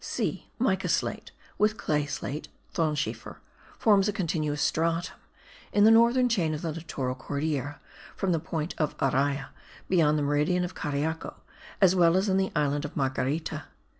[0.03, 3.35] (c) MICA SLATE, with clay slate (thonschiefer),
[3.77, 5.15] forms a continuous stratum
[5.71, 7.79] in the northern chain of the littoral Cordillera,
[8.15, 9.49] from the point of Araya,
[9.89, 11.35] beyond the meridian of Cariaco,
[11.79, 13.65] as well as in the island of Marguerita.